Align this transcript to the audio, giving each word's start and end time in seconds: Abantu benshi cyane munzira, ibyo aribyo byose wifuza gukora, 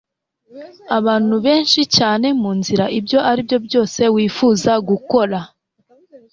Abantu 0.97 1.35
benshi 1.45 1.81
cyane 1.97 2.27
munzira, 2.41 2.85
ibyo 2.99 3.19
aribyo 3.31 3.57
byose 3.67 4.01
wifuza 4.15 4.71
gukora, 4.89 5.39